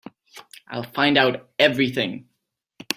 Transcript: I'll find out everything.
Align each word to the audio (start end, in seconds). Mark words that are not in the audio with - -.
I'll 0.67 0.81
find 0.81 1.15
out 1.15 1.51
everything. 1.59 2.25